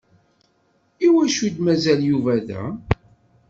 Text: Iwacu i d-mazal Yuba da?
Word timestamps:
Iwacu 1.05 1.41
i 1.47 1.49
d-mazal 1.55 2.01
Yuba 2.09 2.35
da? 2.47 2.61